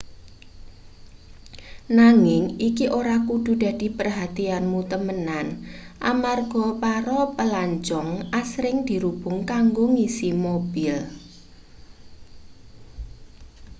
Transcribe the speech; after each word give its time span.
nanging 1.97 2.43
iki 2.67 2.85
ora 2.99 3.15
kudu 3.27 3.53
dadi 3.63 3.87
perhatianmu 3.99 4.79
temenan 4.91 5.47
amarga 6.11 6.65
para 6.83 7.19
plancong 7.37 8.11
asring 8.41 8.77
dirubung 8.89 9.37
kanggo 9.51 9.83
ngisi 9.95 10.29
mobil 10.45 10.95